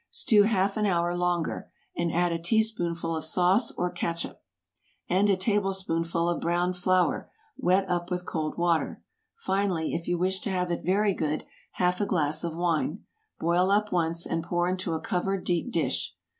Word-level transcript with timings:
Stew 0.09 0.41
half 0.45 0.77
an 0.77 0.87
hour 0.87 1.15
longer, 1.15 1.69
and 1.95 2.11
add 2.11 2.31
a 2.31 2.39
teaspoonful 2.39 3.15
of 3.15 3.23
sauce 3.23 3.69
or 3.71 3.91
catsup, 3.91 4.41
and 5.07 5.29
a 5.29 5.37
tablespoonful 5.37 6.27
of 6.27 6.41
browned 6.41 6.75
flour 6.75 7.29
wet 7.55 7.87
up 7.87 8.09
with 8.09 8.25
cold 8.25 8.57
water; 8.57 9.03
finally, 9.35 9.93
if 9.93 10.07
you 10.07 10.17
wish 10.17 10.39
to 10.39 10.49
have 10.49 10.71
it 10.71 10.81
very 10.83 11.13
good, 11.13 11.43
half 11.73 12.01
a 12.01 12.07
glass 12.07 12.43
of 12.43 12.55
wine. 12.55 13.05
Boil 13.39 13.69
up 13.69 13.91
once, 13.91 14.25
and 14.25 14.43
pour 14.43 14.67
into 14.67 14.93
a 14.95 14.99
covered 14.99 15.43
deep 15.43 15.71
dish. 15.71 16.15